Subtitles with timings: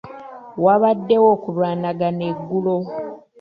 [0.63, 2.77] Waabaddewo okulwanagana eggulo.